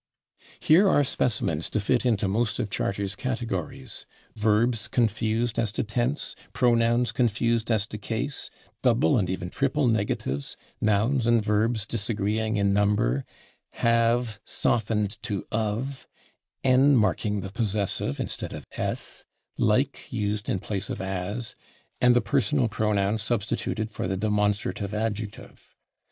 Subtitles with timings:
[0.61, 5.83] [Pg192] Here are specimens to fit into most of Charters' categories verbs confused as to
[5.83, 8.49] tense, pronouns confused as to case,
[8.81, 13.25] double and even triple negatives, nouns and verbs disagreeing in number,
[13.75, 16.07] /have/ softened to /of/,
[16.65, 19.23] /n/ marking the possessive instead of /s/,
[19.59, 21.53] /like/ used in place of /as/,
[22.01, 25.75] and the personal pronoun substituted for the demonstrative adjective.